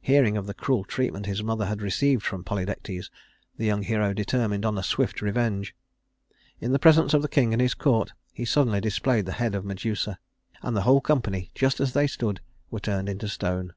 [0.00, 3.10] Hearing of the cruel treatment his mother had received from Polydectes,
[3.58, 5.76] the young hero determined on a swift revenge.
[6.58, 9.66] In the presence of the king and his court, he suddenly displayed the head of
[9.66, 10.18] Medusa;
[10.62, 13.74] and the whole company, just as they stood, were turned into stone.